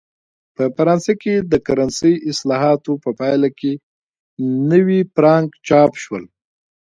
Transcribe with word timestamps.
په 0.55 0.63
فرانسه 0.75 1.13
کې 1.21 1.33
د 1.51 1.53
کرنسۍ 1.67 2.13
اصلاحاتو 2.31 2.91
په 3.03 3.09
پایله 3.19 3.49
کې 3.59 3.71
نوي 4.71 4.99
فرانک 5.13 5.49
چاپ 5.67 5.91
شول. 6.03 6.23